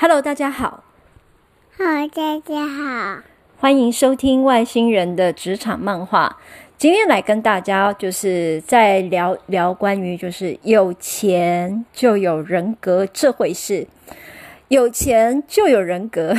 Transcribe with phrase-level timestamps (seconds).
[0.00, 0.84] Hello，大家好。
[1.76, 3.20] Hello，，大家好。
[3.58, 6.36] 欢迎收听外星人的职场漫画。
[6.76, 13.84] 今天来跟大家就是在聊聊关于就是有钱就有人格这回事。
[14.68, 16.32] 有钱就有人格，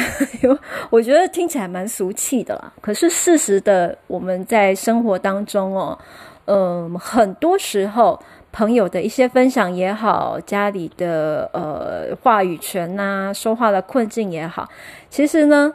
[0.90, 2.72] 我觉得听起来蛮俗气的啦。
[2.80, 6.00] 可是事实的，我们在生活当中哦，
[6.46, 8.18] 嗯，很多时候。
[8.52, 14.68] 朋友的一些分享也好，家里的呃话语权呐、啊，说话的困境也好，
[15.10, 15.74] 其实呢，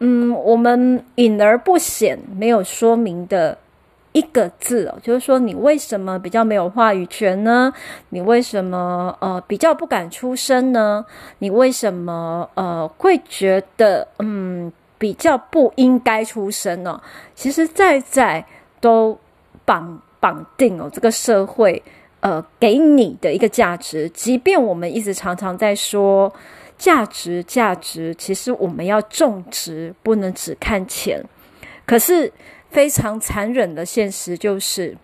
[0.00, 3.56] 嗯，我们隐而不显，没有说明的
[4.12, 7.72] 一个字哦，就是说你为什么比较没有话语权呢？
[8.10, 11.04] 你为什么呃比较不敢出声呢？
[11.38, 17.00] 你为什么呃会觉得嗯比较不应该出声呢？
[17.34, 18.44] 其实在在
[18.80, 19.18] 都
[19.64, 21.82] 绑绑定哦，这个社会。
[22.20, 26.30] 呃，给你的一个价值，即便我们一直常常在说
[26.76, 31.24] 价值，价值，其实我们要种植，不能只看钱。
[31.86, 32.30] 可是
[32.68, 34.94] 非常残忍的现实就是，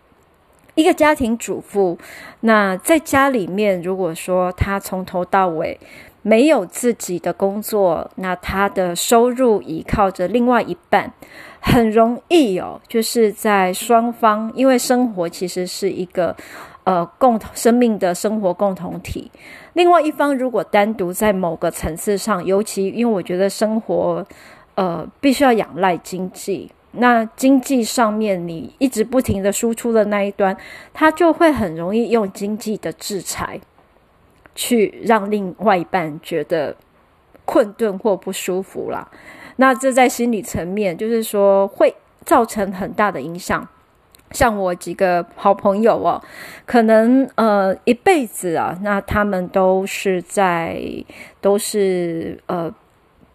[0.75, 1.99] 一个家庭主妇，
[2.41, 5.81] 那在家里面，如果说她从头到尾
[6.21, 11.15] 没有自己的工作，那她的收入依靠着另外一半，
[11.61, 16.37] 很容易哦，就是在双方，因为生活其实是一个。
[16.87, 19.29] 呃，共同生命的生活共同体。
[19.73, 24.25] 另外一方如果单独在某个层次上，尤其因为我觉得生活，
[24.77, 26.71] 呃，必须要仰赖经济。
[26.93, 30.57] 那经济上面你一直不停的输出的那一端，
[30.95, 33.61] 他就会很容易用经济的制裁，
[34.55, 36.77] 去让另外一半觉得
[37.45, 39.11] 困顿或不舒服啦。
[39.57, 41.93] 那这在心理层面，就是说会
[42.25, 43.69] 造成很大的影响。
[44.33, 46.21] 像我几个好朋友哦，
[46.67, 50.81] 可能呃一辈子啊，那他们都是在
[51.41, 52.73] 都是呃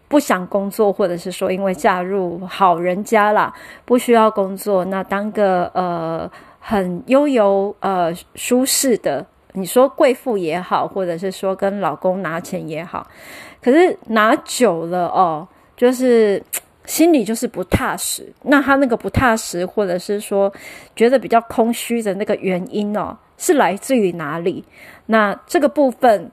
[0.08, 3.52] 不想工作，或者是说因为嫁入好人家啦，
[3.84, 6.30] 不需要工作，那当个呃
[6.60, 13.06] 很悠游呃舒适的，你说贵妇也好，或者是说跟老公拿钱也好，
[13.62, 16.42] 可是拿久了哦，就是。
[16.84, 20.52] 心里就是不踏实，那他那个不踏实，或者是说
[20.96, 24.64] 觉得比较空虚的那个原因哦，是来自于哪里？
[25.06, 26.30] 那这个部分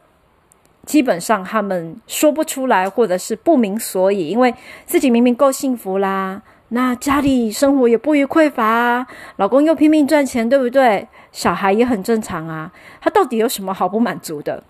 [0.85, 4.53] 基本上他们说不出来，或者是不明所以，因为
[4.85, 11.07] 自己明明够幸福啦，那家里生活也不虞匮乏啊，老公又拼命赚钱，对不对？
[11.31, 14.63] 小孩也很正常啊，他到底有什么好不满足的？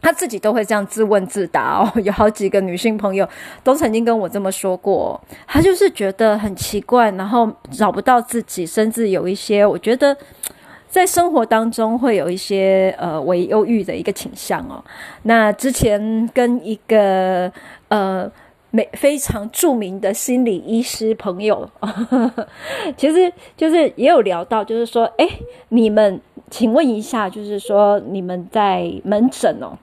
[0.00, 3.26] 他自己都会这样自问自答哦， 有好几个女性朋友
[3.62, 5.18] 都曾经跟我这么说过。
[5.46, 10.14] 他就是觉得很奇怪，然后找不到自己，甚至有一些我觉得
[10.88, 14.84] 在生活当中会有一些呃为忧郁的一个倾向哦。
[15.22, 17.50] 那之前跟一个
[17.88, 18.30] 呃
[18.70, 21.68] 美非常著名的心理医师朋友，
[22.96, 25.26] 其实就是也有聊到，就是说，哎，
[25.68, 26.20] 你们
[26.56, 29.76] 请问一下，就是说你们在门诊哦。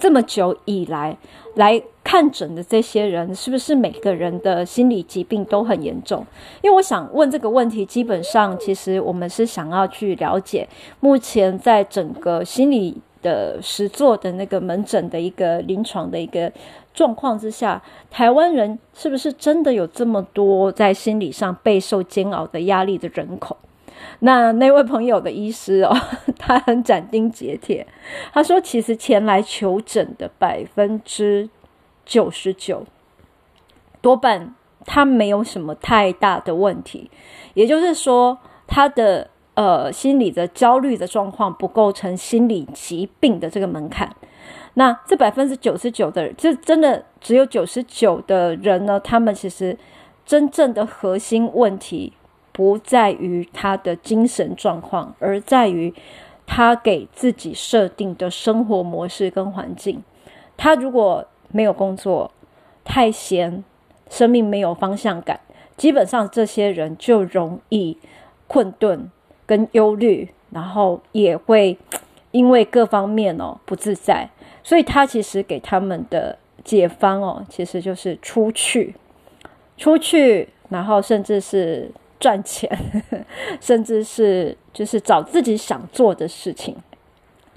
[0.00, 1.14] 这么久以来
[1.56, 6.24] 来看诊的这些人，是不是每个人的心理疾病都很严重？
[6.62, 10.66] 因为我想问这个问题，基本上其实我们是想要去了解，
[11.00, 16.50] 目前在整个心理的实作的那个门诊的一个临床的一个
[16.94, 23.58] 状况之下，台湾人是不是真的有这么多在心理上备受煎熬的压力的人口？
[24.20, 25.96] 那那位朋友的医师哦，
[26.38, 27.86] 他很斩钉截铁，
[28.32, 31.48] 他说，其实前来求诊的百分之
[32.04, 32.84] 九十九，
[34.00, 34.54] 多半
[34.84, 37.10] 他没有什么太大的问题，
[37.54, 44.14] 也就是说，他的呃心理的焦虑的状况不构成心理疾病的这个门槛。
[44.74, 49.76] 那这百分之九十九的这，真的只有九十九的人呢，他们其实
[50.24, 52.12] 真正的核心问题。
[52.52, 55.92] 不在于他的精神状况，而在于
[56.46, 60.02] 他给自己设定的生活模式跟环境。
[60.58, 62.30] 他如果没有工作，
[62.84, 63.64] 太闲，
[64.10, 65.40] 生命没有方向感，
[65.78, 67.96] 基本上这些人就容易
[68.46, 69.10] 困顿
[69.46, 71.78] 跟忧虑，然后也会
[72.32, 74.28] 因为各方面哦不自在。
[74.62, 78.94] 所以他其实给他们的解方哦，其实就是出去，
[79.78, 81.90] 出去，然后甚至是。
[82.22, 82.70] 赚钱，
[83.60, 86.76] 甚至是就是找自己想做的事情，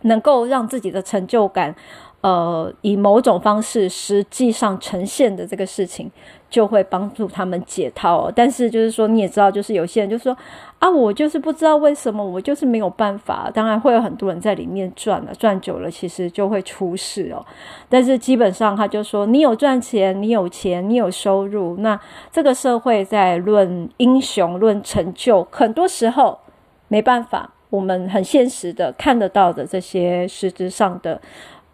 [0.02, 1.76] 能够让自己的成就感，
[2.25, 6.10] 呃，以某种方式实际上呈现的这个事情，
[6.50, 8.31] 就会帮助他们解套。
[8.36, 10.36] 但是就是说，你也知道，就是有些人就说
[10.80, 13.51] 啊，我就是不知道为什么，我就是没有办法。
[13.54, 17.45] 当然会有很多人在里面转了，转久了其实就会出事哦。
[17.88, 22.00] 但是基本上他就说，你有赚钱，你有钱，你有收入，那
[22.31, 26.39] 这个社会在论英雄、论成就，很多时候
[26.88, 27.51] 没办法。
[27.69, 31.19] 我们很现实的看得到的这些实质上的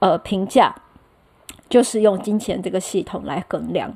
[0.02, 0.76] 呃评价，
[1.70, 3.96] 就是用金钱这个系统来衡量。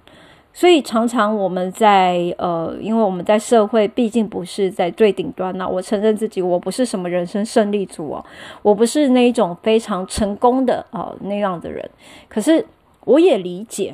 [0.54, 5.68] 所以常常我们在呃，因为我们在社会毕竟不是在最顶端呐。
[5.68, 8.26] 我承认自己，我不是什么人生胜利组哦，
[8.62, 11.88] 我不是那一种非常成功的哦那样的人。
[12.30, 12.66] 可是
[13.04, 13.94] 我也理解，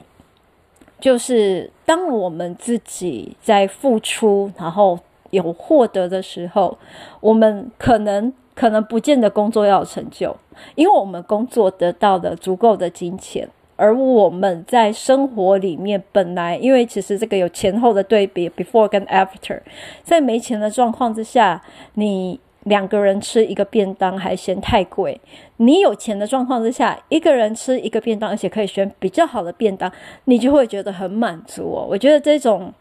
[0.99, 4.99] 就是当我们自己在付出，然后。
[5.31, 6.77] 有获得的时候，
[7.21, 10.37] 我们可能可能不见得工作要有成就，
[10.75, 19.59] 因为我们工作得到的足够的金钱，而我们在生活里面本来，因为其实这个有前后的对比，before 跟 after，
[20.03, 21.59] 在没钱的状况之下，
[21.95, 25.19] 你两个人吃一个便当还嫌太贵，
[25.57, 29.91] 你有钱的状况之下，一个人吃一个便当，而且可以选比较好的便当，
[30.25, 31.87] 你就会觉得很满足哦。
[31.89, 32.71] 我觉得这种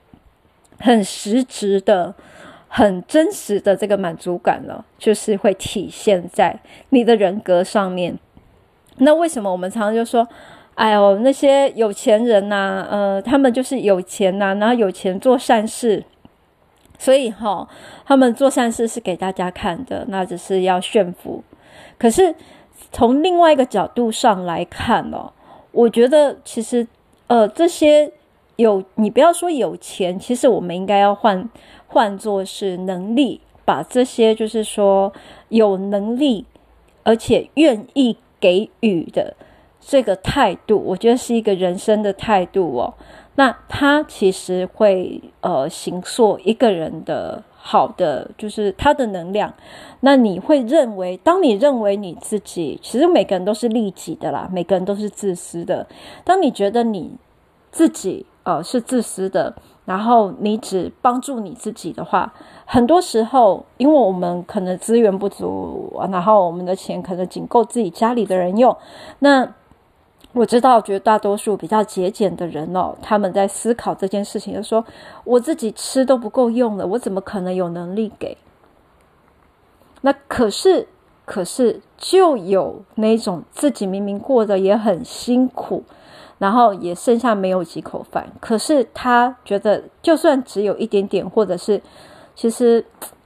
[0.79, 2.15] 很实质的。
[2.73, 6.57] 很真实的这个满足感呢，就是会体现在
[6.91, 8.17] 你的人格上面。
[8.99, 10.27] 那为什么我们常常就说，
[10.77, 16.05] 哎呦，那些有钱人呐、啊，呃，他们就是有钱呐、然后有钱做善事，
[16.97, 17.69] 所以哈、
[18.07, 21.43] 他们做善事是给大家看的，那只是要炫富。
[21.99, 22.37] 可是
[22.93, 25.33] 从另外一个角度上来看哦，
[25.73, 26.87] 我觉得其实
[27.27, 28.13] 呃，这些
[28.55, 31.51] 有你不要说有钱，其实我们应该要换。
[31.93, 35.13] 换作是能力，把这些就是说
[35.49, 36.47] 有能力
[37.03, 39.35] 而且愿意给予的
[39.81, 42.95] 这个态度，我觉得是一个人生的态度哦。
[43.35, 49.53] 那他其实会呃形塑一个人的好的，就是他的能量。
[49.99, 55.89] 那你会认为，当你认为你自己，其实每个人都是利己的啦，每个人都是自私的。
[56.25, 57.17] 当你觉得你
[57.73, 59.57] 自己呃是自私的。
[59.85, 62.33] 然后你只帮助你自己的话，
[62.65, 68.77] 很多时候，因为我们可能资源不足，然后我们的钱可能仅够自己家里的人用。
[69.19, 69.53] 那
[70.33, 74.85] 我知道绝大多数比较节俭的人哦，他们在思考这件事情，就说
[75.25, 78.37] 我自己吃都不够用了，我怎么可能有能力给？
[80.03, 80.87] 那可是，
[81.25, 85.83] 可是就有那种自己明明过得也很辛苦。
[86.41, 91.79] 然后也剩下没有几口饭，可是他觉得就算只有一点点，或者是
[92.35, 92.83] 其实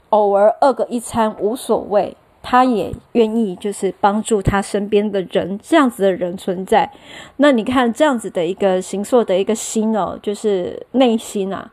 [0.09, 6.91] 偶尔饿个一餐无所谓，他也愿意就是帮助他身边的人，这样子的人存在。
[7.37, 11.71] 那你看这样子的一个形塑的一个心哦，就是内心啊，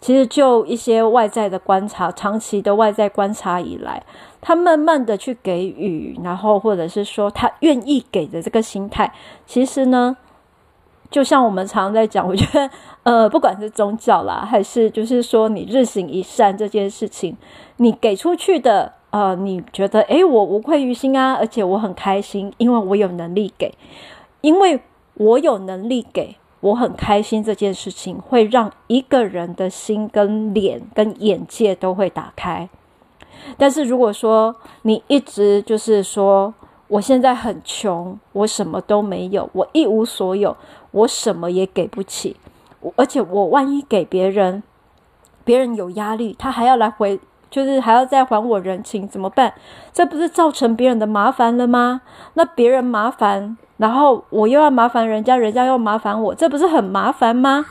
[0.00, 4.00] 其实就一些外在的观察，长期的外在观察以来，
[4.40, 9.12] 他慢慢的去给予，然后或者是说他愿意给的这个心态，
[9.44, 10.16] 其实呢。
[11.14, 12.68] 就像我们常在讲， 我觉得，
[13.04, 17.36] 呃，不管是宗教啦，还是就是说你日行一善这件事情，
[17.76, 23.72] 你给出去的，呃，你觉得，诶，我无愧于心啊，而且我很开心，因为我有能力给，
[24.40, 24.80] 因为
[25.14, 32.68] 我有能力给，我很开心这件事情会让一个人的心跟脸跟眼界都会打开。
[33.56, 36.52] 但是如果说你一直就是说，
[36.88, 40.56] 我现在很穷，我什么都没有，我一无所有。
[40.94, 42.36] 我什么也给不起，
[42.94, 44.62] 而且我万一给别人，
[45.44, 47.18] 别人有压力，他还要来回，
[47.50, 49.52] 就是还要再还我人情，怎么办？
[49.92, 52.02] 这不是造成别人的麻烦了吗？
[52.34, 57.66] 那别人麻烦，然后我又要麻烦人家，人家又麻烦我，这不是很麻烦吗？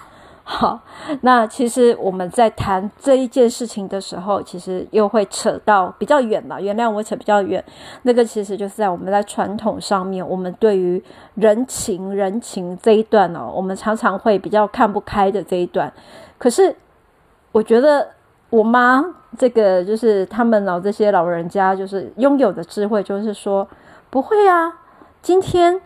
[0.46, 0.78] 好，
[1.22, 6.62] 那其实我们在谈这一件事情的时候，其实又会扯到比较远了。
[6.62, 7.64] 原谅我扯比较远，
[8.02, 11.02] 那个其实就是在我们在传统上面，我们对于
[11.36, 15.92] 人情人情这一段哦，我们常常会比较看不开的这一段。
[16.38, 16.76] 可是
[17.54, 18.10] 我觉得
[18.50, 19.02] 我妈
[19.38, 23.66] 这个就是他们老这些老人家，就是拥有的智慧，就是说
[24.10, 24.74] 不会啊，
[25.22, 25.80] 今天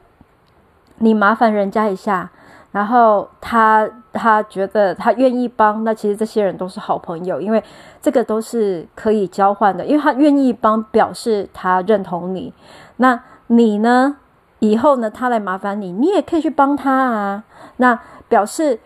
[0.97, 2.31] 你麻烦人家一下。
[2.73, 7.63] 然后他他觉得他愿意帮，那其实这些人都是好朋友，因为
[8.01, 12.51] 这个都是可以交换的，因为他愿意帮，表示他认同你。
[12.97, 14.17] 那你呢？
[14.59, 15.09] 以后呢？
[15.09, 17.43] 他来麻烦你，你也可以去帮他啊。
[17.75, 18.79] 那表示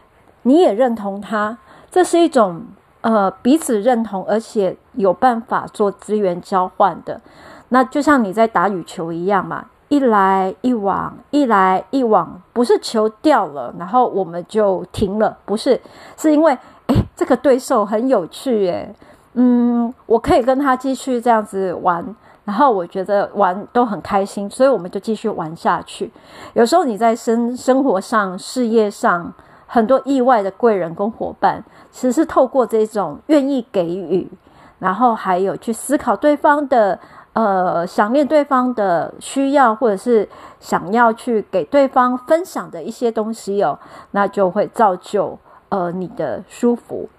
[0.44, 1.58] 你也认同他，
[1.90, 2.64] 这是一种
[3.00, 7.22] 呃彼此认同，而且有办法做资源交换的。
[7.70, 9.68] 那就像你在打羽球一样嘛。
[9.92, 15.82] 一来一往，一来一往，不是球掉了，然后我们就停了，不是，
[16.16, 16.58] 是因为
[16.88, 18.96] 诶，这个对手很有趣，诶，
[19.34, 22.16] 嗯，我可以跟他继续这样子玩。
[22.46, 26.10] 然后我觉得玩都很开心，所以我们就继续玩下去。
[26.54, 29.32] 有时候你在生生活上、事业上
[29.68, 34.32] 很多意外的贵人跟伙伴，其实是透过这种愿意给予，
[34.80, 36.98] 然后还有去思考对方的
[37.34, 40.28] 呃想念对方的需要，或者是
[40.60, 43.78] 想要去给对方分享的一些东西哦，
[44.12, 45.38] 那就会造就
[45.70, 47.10] 呃你的舒服。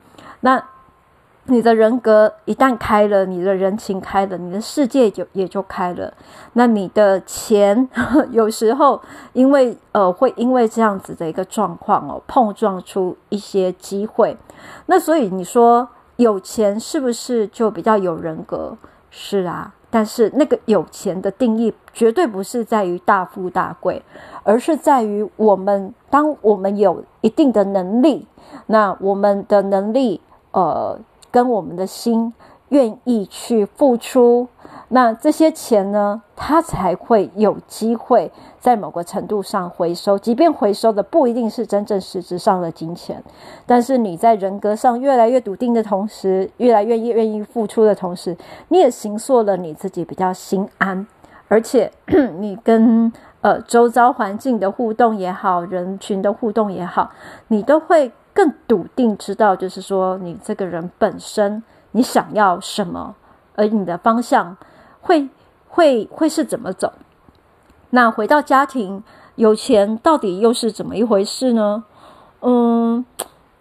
[0.40, 0.62] 那。
[1.46, 6.14] 你的人格一旦开了，你的人情开了，你的世界就也就开了。
[6.52, 7.88] 那你的钱
[8.30, 9.02] 有时候
[9.32, 14.36] 因为呃会因为这样子的一个状况哦，碰撞出一些机会。
[14.86, 18.76] 那所以你说有钱是不是就比较有人格？
[19.10, 24.02] 是啊，但是那个有钱的定义绝对不是在于大富大贵，
[24.42, 28.26] 而是在于我们当我们有一定的能力，
[28.66, 30.20] 那我们的能力
[30.50, 30.98] 呃。
[31.32, 32.34] 跟我们的心
[32.72, 34.48] 愿意去付出，
[34.88, 40.18] 那这些钱呢，它才会有机会在某个程度上回收。
[40.18, 43.22] 即便回收的不一定是真正实质上的金钱，
[43.66, 48.34] 但是你在人格上越来越笃定的同时，越来越愿意付出的同时，
[48.68, 51.06] 你也行塑了你自己比较心安，
[51.48, 51.92] 而且
[52.40, 53.12] 你跟
[53.42, 57.10] 呃周遭环境的互动也好，人群的互动也好，
[57.48, 58.10] 你都会。
[58.34, 61.62] 更笃定知道，就是说你这个人本身
[61.92, 63.14] 你想要什么，
[63.54, 64.56] 而你的方向
[65.00, 65.28] 会
[65.68, 66.92] 会会是怎么走？
[67.90, 69.02] 那回到家庭，
[69.36, 71.84] 有钱到底又是怎么一回事呢？
[72.40, 73.04] 嗯，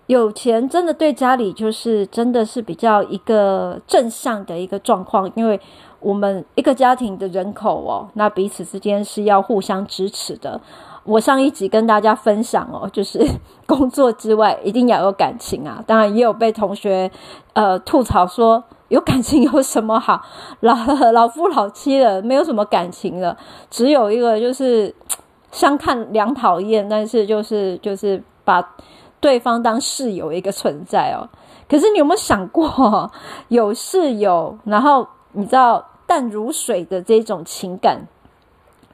[0.08, 5.60] 有钱真的对家里就是真的是比较一个正向的一个状况，因为
[6.00, 10.60] 我们一个家庭的人口哦，那彼此之间是要互相支持的。
[11.04, 13.26] 我上一集跟大家分享哦， 就是
[13.66, 15.84] 工作之外一定要有感情啊。
[15.86, 17.10] 当然也有被同学
[17.54, 20.22] 呃吐槽说，有感情有什么好？
[20.62, 20.76] 老
[21.12, 23.36] 老夫老妻了，没有什么感情了，
[23.70, 24.94] 只有一个就是
[25.52, 28.76] 相看两讨厌，但是就是就是把
[29.20, 31.28] 对方当室友一个存在哦。
[31.68, 33.12] 可是你有没有想过，
[33.48, 38.08] 有室友，然后你知道淡如水的这种情感，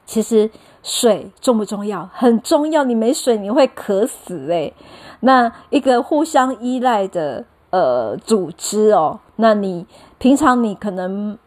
[0.07, 0.49] 其实。
[0.83, 2.09] 水重不重要？
[2.13, 2.85] 很重要。
[2.85, 4.73] 你没水你会渴死诶。
[5.19, 9.85] 那一个互相依赖的呃组织哦，那你
[10.17, 11.37] 平常你可能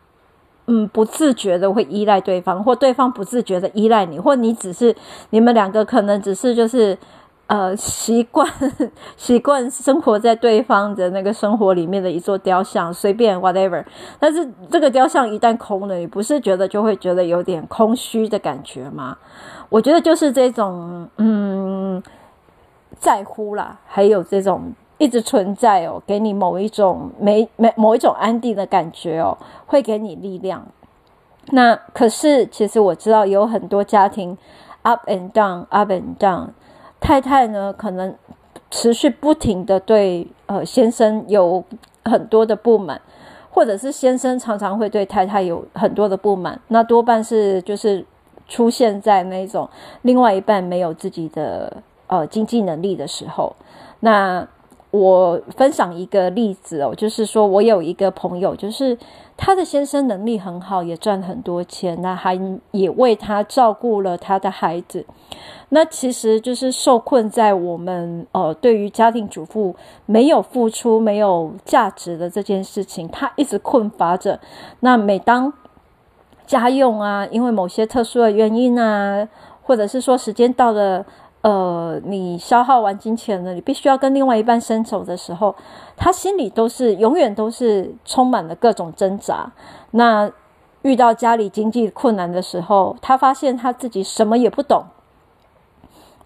[0.66, 4.94] 嗯不自觉的会依赖对方，或对方不自觉的依赖你，或你只是
[5.30, 6.98] 你们两个可能只是就是
[7.50, 8.49] 呃习惯
[9.19, 13.85] 习惯生活在对方的那个生活里面的一座雕像，随便 whatever。
[14.21, 19.19] 但是这个雕像一旦空了，你不是觉得就会觉得有点空虚的感觉吗？
[19.69, 22.00] 我觉得就是这种，嗯，
[22.97, 30.64] 在乎啦，还有这种一直存在哦，给你某一种没没某一种安定的感觉哦，会给你力量。
[31.47, 34.38] 那可是，其实我知道有很多家庭
[34.83, 36.50] up and down，up and down，
[37.00, 38.14] 太太呢可能
[38.71, 41.64] 持续不停的对呃先生有
[42.04, 43.00] 很多的不满，
[43.50, 48.04] 或者是先生常常会对太太有很多的不满，那多半是就是。
[48.52, 49.71] 出现在那种
[50.02, 51.73] 另外一半没有自己的
[52.09, 53.54] 呃经济能力的时候，
[54.00, 54.45] 那
[54.90, 58.99] 我分享一个例子哦，就是说我有一个朋友，就是
[59.42, 62.38] 他的先生能力很好，也赚很多钱，那还
[62.73, 65.06] 也为他照顾了他的孩子。
[65.70, 74.38] 那其实就是受困在我们呃对于家庭主妇没有付出、没有价值的这件事情，他一直困乏着。
[74.80, 75.50] 那每当
[76.47, 79.26] 家用啊，因为某些特殊的原因啊，
[79.62, 81.06] 或者是说时间到了，
[81.42, 85.54] 呃，你消耗完金钱了，你必须要跟另外一半伸手的时候，
[85.97, 89.50] 他心里都是永远都是充满了各种挣扎。
[89.92, 90.30] 那
[90.82, 94.85] 遇到家里经济困难的时候，他发现他自己什么也不懂，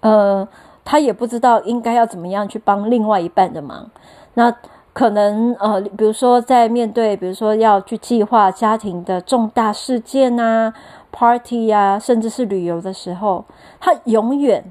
[0.00, 0.48] 呃，
[0.84, 3.90] 他也不知道应该要怎么样去帮另外一半的忙。
[4.34, 4.52] 那
[4.92, 10.72] 可能呃，比如说在面对，比如说要去计划家庭的重大事件啊、
[11.12, 13.44] party 啊，甚至是旅游的时候，
[13.80, 14.64] 他永远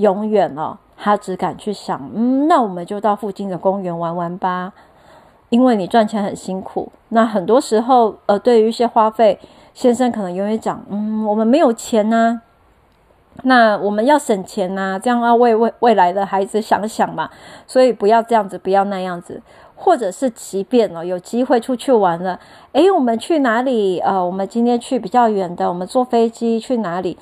[0.00, 4.72] 永远哦，他只敢去想，嗯，那我们就到附近的公园玩玩吧。
[5.50, 9.38] 因为你赚钱很辛苦，那很多时候呃，对于一些花费，
[9.74, 12.40] 先生可能永远讲，嗯，我们没有钱呐。
[13.42, 17.30] 那我们要省钱呐，这样要为未未来的孩子想想嘛，
[17.66, 19.42] 所以不要这样子，不要那样子。
[19.74, 22.38] 或者是即便哦有机会出去玩了，
[22.72, 23.98] 诶，我们去哪里？
[24.00, 27.16] 呃，我们今天去比较远的，我们坐飞机去哪里？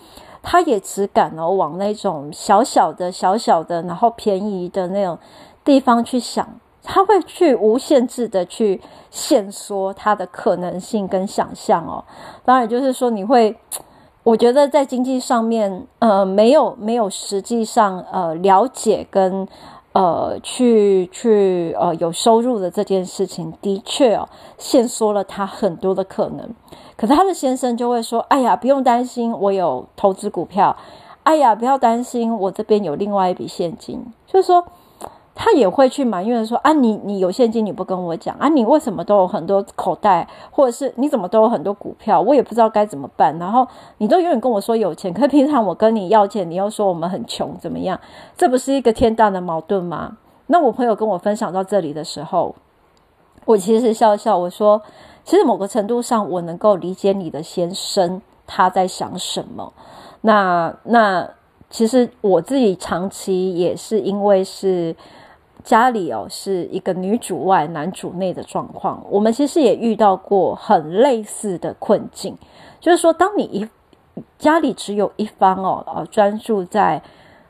[0.51, 5.19] 他也只敢哦往那种小小的、小小的，然后便宜的那种
[5.63, 6.49] 地方去想，
[6.83, 12.03] 他会去无限制的去限缩他的可能性跟想象哦。
[12.47, 13.55] 当然，就是说你会，
[14.23, 19.47] 我觉得在经济上面，呃，没有没有实际上呃了解跟。
[19.93, 26.49] 呃，去去呃，有收入的这件事情，的确哦，限缩了他很多的可能。
[26.97, 30.77] 可是他的先生就会说：“哎呀，不用担心，我有投资股票。
[31.23, 34.65] 哎呀，不要担心，我这边有另外一笔现金。”就是说。
[35.41, 38.49] 他也会去埋怨说：“啊，你你有现金你不跟我讲啊？
[38.49, 42.21] 你为什么都有很多口袋，或者是你怎么都有很多股票？
[42.21, 43.39] 我也不知道该怎么办。
[43.39, 43.65] 然后
[43.99, 48.01] 你都永远跟我说有钱，可是平常我跟你要钱，你又说我们很穷，怎么样？
[48.37, 50.17] 这不是一个天大的矛盾吗？”
[50.49, 52.57] 那我朋友跟我分享到这里的时候，
[53.45, 54.83] 我其实笑笑，我说
[55.23, 59.73] ：“其实某个程度上，我能够理解你的先生他在想什么。
[60.23, 61.31] 那那
[61.71, 64.97] 其实我自己长期也是因为是。”
[65.69, 72.35] 家里哦是一个女主外男主内的状况，我们其实也遇到过很类似的困境，
[72.81, 73.69] 就是说，当你一
[74.39, 77.03] 家里只有一方哦，呃，专注在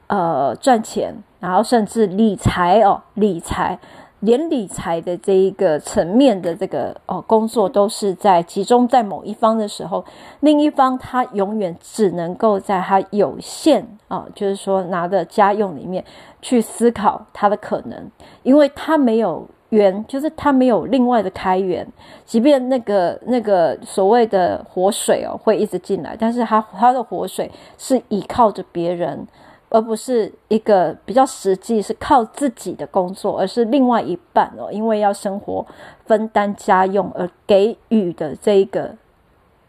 [0.09, 3.79] 呃赚钱，然后甚至理财哦，理财。
[4.21, 10.05] 连理财的这一个层面的这个哦工作都是在集中在某一方的时候，
[10.41, 16.05] 另一方他永远只能够在他有限啊，就是说拿的家用里面
[16.43, 18.11] 去思考他的可能，
[18.43, 21.87] 因为他没有源，就是他没有另外的开源，
[22.25, 29.27] 即便那个那个所谓的活水哦会一直进来，但是他他的活水是依靠着别人。
[29.71, 35.67] 而不是一个比较实际是靠自己的工作，而是另外一半哦，因为要生活
[36.07, 38.95] 分担家用而给予的这个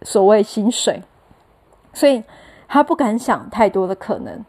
[0.03, 1.03] 所谓薪水，
[1.93, 2.23] 所以
[2.67, 4.45] 他不敢想太多的可能。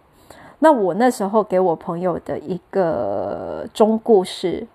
[0.60, 4.66] 那我那时候给我朋友的一个忠告是：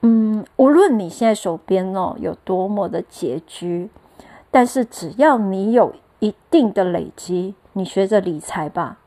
[0.00, 3.90] 嗯，无论你现在手边哦有多么的拮据，
[4.50, 8.98] 但是只要你有一定的累积，你学着理财吧。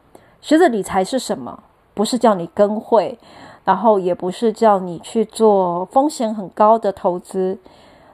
[0.41, 1.63] 学着理财是什么？
[1.93, 3.19] 不是叫你跟会，
[3.65, 7.59] 然后也不是叫你去做风险很高的投资。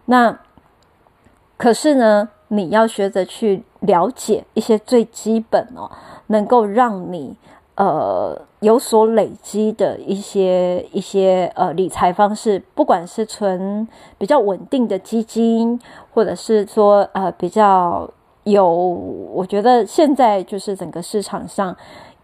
[0.06, 0.40] 那
[1.58, 5.90] 可是呢，你要学着去了解一些最基本哦，
[6.28, 7.38] 能够让你
[7.76, 13.88] 呃有所累积的一些一些呃理财方式，不管是存
[14.18, 15.80] 比较稳定的基金，
[16.14, 18.10] 或者是说呃比较
[18.44, 21.78] 有，我觉得现在就是整个市场上。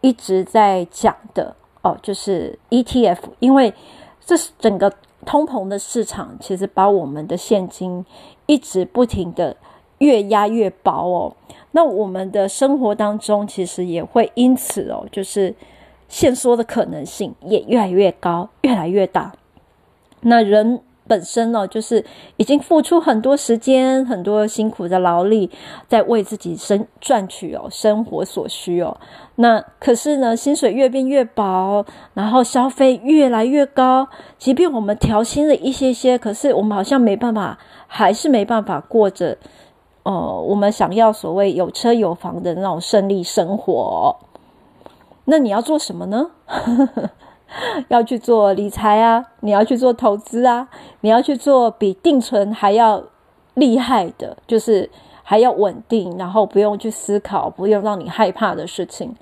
[0.03, 3.73] 一直在讲的哦，就是 ETF，因为
[4.19, 4.91] 这是整个
[5.25, 8.05] 通膨的市场，其实把我们的现金
[8.45, 9.55] 一直不停的
[9.99, 11.33] 越压越薄哦。
[11.71, 15.55] 那我们的生活当中，其实也会因此哦，就是
[16.09, 19.33] 限缩的可能性也越来越高，越来越大。
[20.19, 20.81] 那人。
[21.07, 22.03] 本身呢，就是
[22.37, 25.49] 已经付出很多时间、很多辛苦的劳力，
[25.87, 28.97] 在为自己生赚取哦生活所需哦。
[29.35, 34.07] 那可是呢，薪水越变越薄，然后消费越来越高。
[34.37, 39.37] 即便我们调薪了一些些，可是我们好像没办法，还是没办法过着
[40.03, 40.11] 呃
[40.47, 44.15] 我们想要所谓有车有房的那种胜利生活。
[45.25, 46.31] 那你要做什么呢？
[47.89, 50.67] 要去做理财啊，你要去做投资啊，
[51.01, 53.03] 你要去做比定存还要
[53.55, 54.89] 厉害的，就是
[55.23, 59.15] 还要稳定，然后不用去思考，不用让你害怕的事情。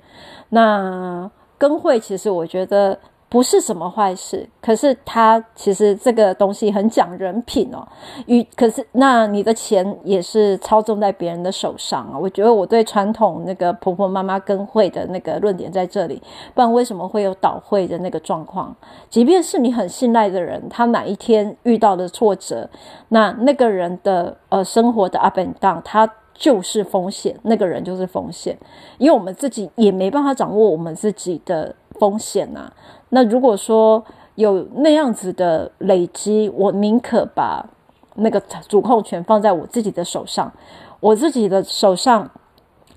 [0.50, 2.98] 那跟会，其实我觉得。
[3.32, 7.82] 不是什么坏事，可是他其实这个东西很讲人品哦。
[8.26, 12.18] 与可是那你的钱也是操纵在别人的手上啊。
[12.18, 18.76] 我觉得我对传统那个婆婆妈妈跟会的那个论点在这里，不然为什么会有倒会的那个状况？
[19.08, 22.68] 即便是你很信赖的人，他哪一天遇到了挫折，
[23.08, 28.58] 那那个人的呃生活的 up and down，他就是风险，那个人就是风险，
[28.98, 32.70] 因为我们自己也没办法掌握我们自己的风险、啊。
[33.14, 34.02] 那如果说
[34.36, 37.68] 有那样子的累积，我宁可把
[38.14, 40.50] 那个主控权放在我自己的手上，
[40.98, 42.30] 我自己的手上，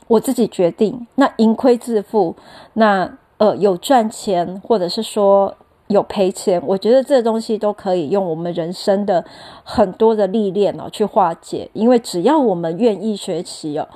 [0.07, 1.05] 我自己决定。
[1.15, 2.33] 那盈亏自负，
[2.73, 5.53] 那呃有赚钱或者是说
[5.87, 9.25] 有赔钱，我觉得这东西都可以用我们人生的
[9.65, 11.69] 很多的历练哦去化解。
[11.73, 13.89] 因为只要我们愿意学习哦，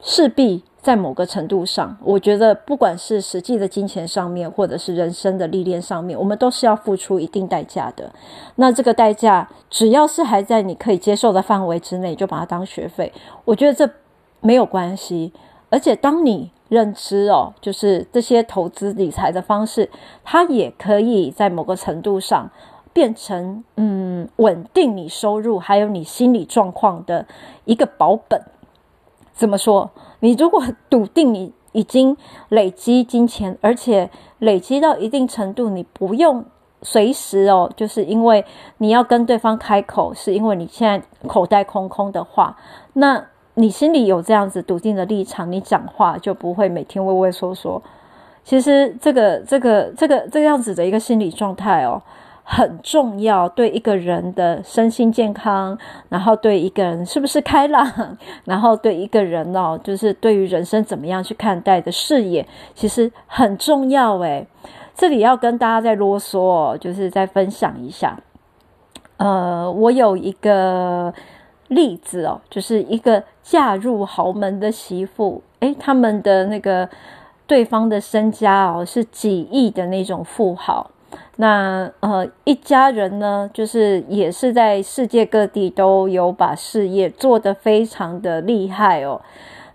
[0.00, 8.10] 势必在某个程度上，我觉得不管是实际的金钱上面，或者是人生的历练上面，我们都是要付出一定代价的。
[8.56, 13.12] 那这个代价，只要是还在你可以接受的范围之内，就把它当学费，
[13.44, 13.88] 我觉得这
[14.40, 15.32] 没有关系。
[15.68, 19.90] 而且当你认知哦，就是这些投资理财的方式，
[20.24, 22.50] 它也可以在某个程度上
[22.92, 27.26] 变成嗯稳定你收入还有你心理状况的
[27.66, 28.40] 一个保本。
[29.40, 29.90] 怎么说？
[30.18, 32.14] 你如果笃定你已经
[32.50, 36.44] 累积金钱，而且累积到一定程度，你不用
[36.82, 38.44] 随时哦，就是因为
[38.76, 42.54] 你要跟对方开口，是因为你现在口袋空空的话，
[42.92, 43.24] 那
[43.54, 47.82] 你心里有这样子笃定的立场，你讲话就不会每天畏畏缩缩。
[48.44, 52.02] 其实这个这个这个这个样子的一个心理状态哦。
[52.52, 64.44] 很重要，对一个人的身心健康，然后对一个人是不是开朗，然后对一个人哦，就是对于人生怎么样去看待的视野，其实很重要诶。
[64.96, 68.18] 这里要跟大家再啰嗦哦，就是再分享一下。
[69.18, 71.14] 呃，我有一个
[71.68, 76.88] 例子哦，就是一个嫁入豪门的媳妇，诶，他们的那个
[77.46, 80.90] 对方的身家哦，是几亿的那种富豪。
[81.36, 89.22] 那呃，一家人呢，就是也是在世界各地都有把事业做得非常的厉害哦。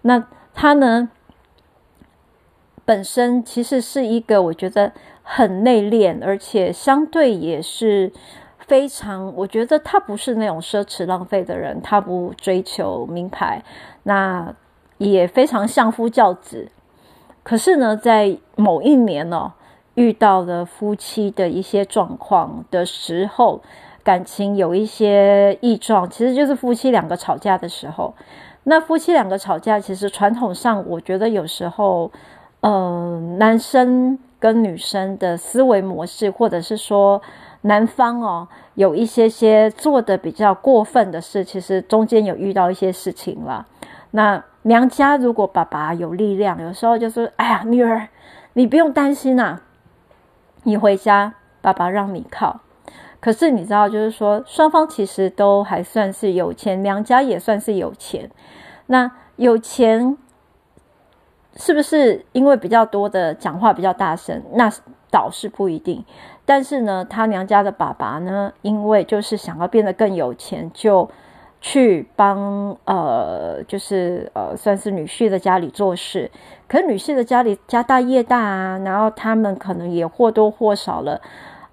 [0.04, 1.10] 那他呢，
[2.86, 4.92] 本身其实是一个我觉得
[5.24, 8.12] 很内敛，而且相对也是
[8.60, 13.64] 非常，我觉得他不是那种奢侈浪费的人，他不追求名牌，
[14.04, 14.54] 那
[15.00, 16.70] 也非常相夫教子。
[17.42, 19.54] 可是呢，在某一年呢、哦。
[19.96, 23.62] 遇到了夫妻的一些状况的时候，
[24.04, 28.14] 感情有一些异状，其实就是夫妻两个吵架的时候。
[28.66, 32.12] 那夫妻两个吵架，其实传统上，我觉得有时候，
[32.62, 37.22] 呃，男生跟女生的思维模式，或者是说
[37.62, 43.66] 男方哦，有一些些做的比较过分的事，其实中间有遇到一些事情了。
[44.12, 48.08] 那娘家如果爸爸有力量，有时候就说：“哎呀，女儿，
[48.54, 49.62] 你不用担心呐。”
[50.66, 52.60] 你回家，爸爸让你靠。
[53.20, 58.30] 可是你知道，就是说，双方其实都还算是有钱，娘家也算是有钱。
[58.88, 60.18] 那有钱
[61.56, 64.44] 是不是因为比较多的讲话比较大声？
[64.54, 64.72] 那
[65.10, 66.04] 倒是不一定。
[66.44, 71.10] 但是呢，他娘家的爸爸呢，因为就是想要变得更有钱，就。
[71.68, 76.30] 去帮呃，就是呃，算是女婿的家里做事。
[76.68, 81.20] 可女婿的家里家大业大啊，然后他们可能也或多或少了，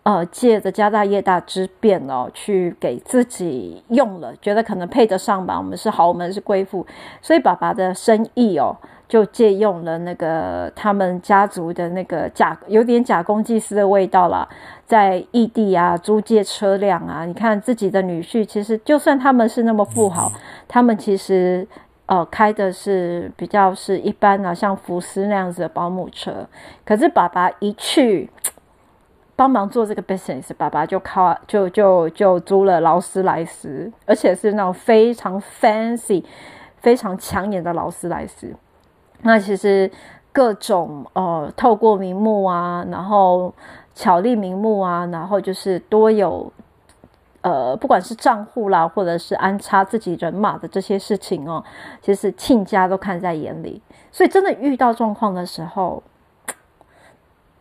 [0.04, 5.56] 呃，借着家大业大之便哦，去给自己用了，觉得可能配得上吧。
[5.56, 6.86] 我们是豪门，是贵妇，
[7.20, 8.76] 所以爸爸的生意哦。
[9.08, 14.48] 就借用了那个他们家族的那个假，有点假公济私的味道啦，
[14.86, 20.32] 在异地啊租借车辆啊，你看自己的女婿，其实就算他们是那么富豪，
[20.66, 21.68] 他们其实
[22.06, 26.48] 呃开的是比较是一般啊，像福斯那样子的保姆车。
[26.82, 28.30] 可是爸爸一去
[29.35, 36.23] 帮忙做这个 business，爸爸就靠就就就租了劳斯莱斯，而且是那种非常 fancy、
[36.77, 38.55] 非常抢眼的劳斯莱斯。
[39.23, 39.90] 那其实
[40.33, 43.53] 各种呃，透过名目啊，然后
[43.95, 46.53] 巧立名目啊，然后就是多有
[47.42, 51.62] 呃，不管是账户啦，或者是安插自己人马的这些事情哦，
[52.01, 56.03] 其实亲家都看在眼里，所以真的遇到状况的时候，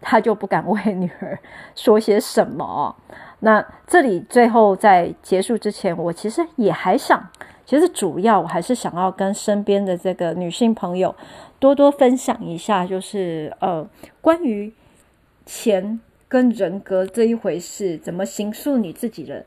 [0.02, 1.38] 他就不敢为女儿
[1.76, 2.96] 说些什么。
[3.40, 7.28] 那这里最后在结束之前，我其实也还想，
[7.66, 11.16] 其实主要我还是想要跟身边的这个女性朋友。
[11.60, 13.88] 多多分享一下，就是呃，
[14.20, 14.74] 关于
[15.46, 19.46] 钱跟人格这一回事，怎么形塑你自己的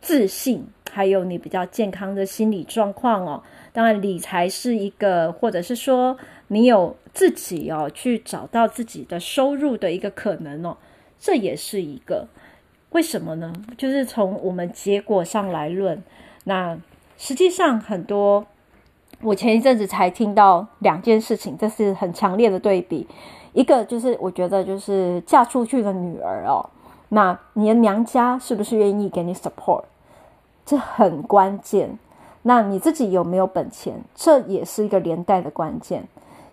[0.00, 3.42] 自信，还有你比较健康的心理状况哦。
[3.72, 6.16] 当然，理财是一个，或者是说
[6.48, 10.76] 你有自己哦，去找到自己的收入的一个可能哦，
[11.18, 12.26] 这也是一个。
[12.90, 13.52] 为什么呢？
[13.76, 16.02] 就是从我们结果上来论，
[16.44, 16.78] 那
[17.18, 18.46] 实际上很多。
[19.22, 23.06] 我前一阵子才听到两件事情，这是很强烈的对比。
[23.54, 26.68] 一个就是我觉得就是嫁出去的女儿哦，
[27.08, 29.84] 那你的娘家是不是愿意给你 support？
[30.66, 31.98] 这很关键。
[32.42, 34.02] 那你自己有没有本钱？
[34.14, 36.06] 这也是一个连带的关键。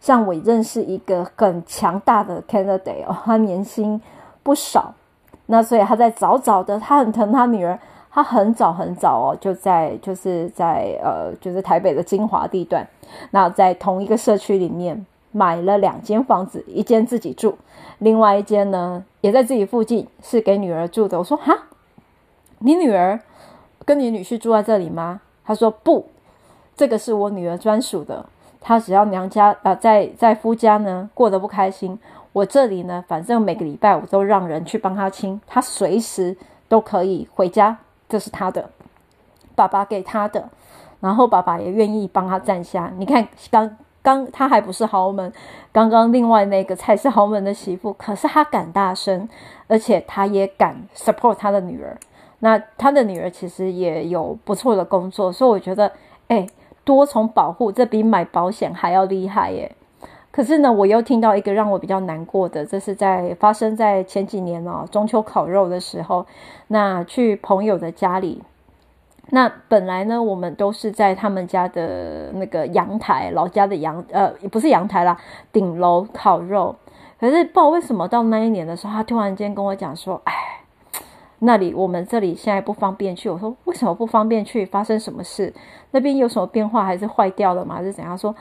[0.04, 4.02] 像我认识一个很强大的 candidate 哦，他年薪
[4.44, 4.94] 不少，
[5.46, 7.80] 那所以他在早早的，他很疼他女儿。
[8.12, 12.86] 他很早很早哦，就在就是在呃，就是台北的精华地段，
[13.32, 17.58] 那在同一个社区里面，买了两间房子，一间自己住，
[18.00, 21.18] 另外一间呢也在自己附近，是给女儿住的。
[21.18, 21.58] 我说哈，
[22.60, 23.20] 你女儿
[23.84, 25.22] 跟你女婿住在这里吗？
[25.44, 26.06] 他说不，
[26.76, 28.24] 这个是我女儿专属的。
[28.64, 32.00] 她只要娘家啊、呃，在在夫家呢过得不开心，
[32.32, 36.36] 我这里呢，反正每个礼拜我都让人去帮她清，她随时
[36.68, 37.78] 都可以回家，
[38.10, 38.70] 这是她的，
[39.54, 40.50] 爸爸给她的。
[41.00, 42.90] 然后爸爸也愿意帮他站下。
[42.96, 45.34] 你看，刚刚他还不是豪门，
[45.70, 47.92] 刚刚另外那个才是豪门的媳妇。
[47.92, 49.28] 可是他敢大声，
[49.68, 51.98] 而且他也敢 support 他的女儿。
[52.40, 55.92] 那他的女儿其实也有不错的工作，所以我觉得，
[56.30, 56.48] 哎，
[56.84, 59.76] 多重保护，这比买保险还要厉害耶。
[60.32, 66.26] 可是呢，我又听到一个让我比较难过的，这是在发生在前几年哦，中秋烤肉的时候，
[66.68, 68.42] 那去朋友的家里。
[69.30, 75.18] 那本来呢，我们都是在他们家的那个阳台，老家的阳，呃，也不是阳台啦，
[75.52, 76.76] 顶楼烤肉。
[77.20, 80.34] 可是不知道为什么到那一年的时候，他突然间跟我讲说：“哎，
[81.44, 84.66] 那里我们这里现在不方便去。”我说：“为什么不方便去？
[84.66, 85.54] 发生什么事？
[85.92, 86.84] 那边有什么变化？
[86.84, 87.76] 还是坏掉了吗？
[87.76, 88.36] 还是怎样？”说：“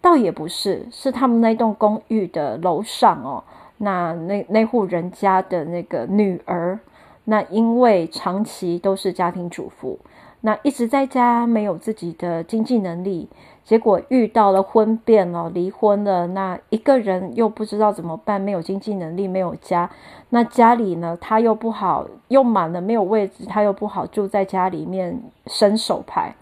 [0.00, 3.42] 倒也不是，是他们那栋公寓的楼上哦，
[3.78, 6.78] 那那那户人家的那个女儿，
[7.24, 9.98] 那因为长期都是家庭主妇。”
[10.46, 13.26] 那一直在家没有自己的经济能力，
[13.64, 16.26] 结果遇到了婚变了，离婚了。
[16.28, 19.90] 那一个人又不知道怎么办，没有经济能力，没有家。
[20.28, 26.34] 那家里呢，他又不好，又满了，没有位置，他又不好住在家里面伸手牌。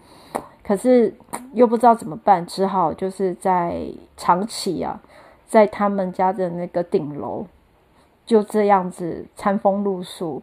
[0.63, 1.13] 可是
[1.53, 3.85] 又不知道怎么办，只好就是在
[4.17, 5.01] 长期啊，
[5.47, 7.45] 在他们家的那个顶楼，
[8.25, 10.41] 就这样子餐风露宿。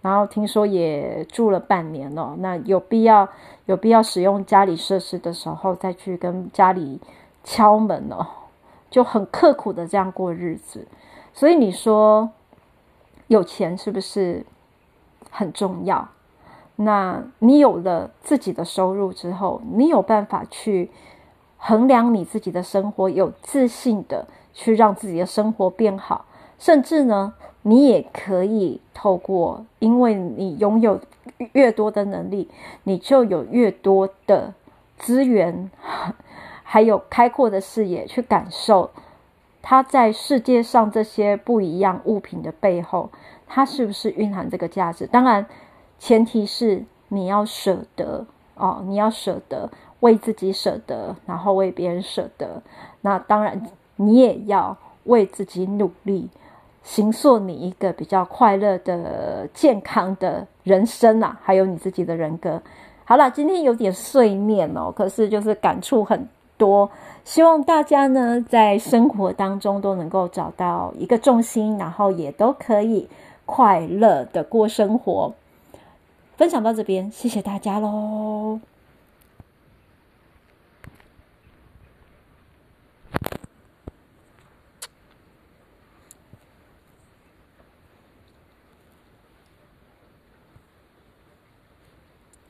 [0.00, 3.28] 然后听说也住了半年了，那有必要
[3.66, 7.00] 有必要使用家里设施的时候再去跟家里
[7.42, 8.28] 敲门了，
[8.90, 10.86] 就很刻苦的这样过日子。
[11.32, 12.30] 所以你说
[13.26, 14.46] 有钱是不是
[15.30, 16.08] 很重要？
[16.76, 20.90] 那你有了自己的收入之后，你有办法去
[21.56, 26.24] 衡量你自己的生活，有自信的去让自己的生活变好，
[26.56, 27.34] 甚至呢，
[27.68, 30.98] 你也可以透过，因为你拥有
[31.52, 32.48] 越多的能力，
[32.84, 34.54] 你就有越多的
[34.96, 35.70] 资源，
[36.62, 38.90] 还有开阔的视野去感受
[39.60, 43.10] 它在世界上这些不一样物品的背后，
[43.46, 45.06] 它是不是蕴含这个价值？
[45.06, 45.44] 当然，
[45.98, 52.62] 前提是你要舍得哦，你要舍得为自己舍得，然后为别人舍得。
[53.02, 53.62] 那当然，
[53.96, 56.30] 你也要为自己努力。
[56.82, 62.60] 形塑你一个比较快乐的、健康的人生啊，还有你自己的人格。
[63.04, 66.90] 好了，今天有点碎念哦，可是就是感触很多。
[67.24, 73.08] 希望大家呢，在生活当中都能够找到一个重心，然后也都可以
[73.44, 75.32] 快乐的过生活。
[76.36, 78.60] 分享到这边，谢谢大家喽。